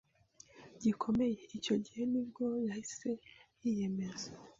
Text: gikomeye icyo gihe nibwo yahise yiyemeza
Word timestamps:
gikomeye 0.83 1.35
icyo 1.57 1.75
gihe 1.83 2.03
nibwo 2.11 2.45
yahise 2.67 3.09
yiyemeza 3.61 4.29